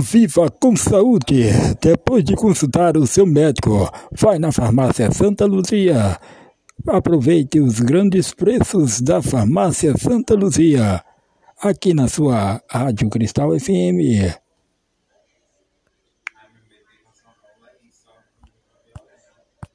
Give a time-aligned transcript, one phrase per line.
[0.00, 1.50] Viva com saúde!
[1.80, 6.18] Depois de consultar o seu médico, vai na farmácia Santa Luzia.
[6.88, 11.04] Aproveite os grandes preços da farmácia Santa Luzia.
[11.62, 14.40] Aqui na sua Rádio Cristal FM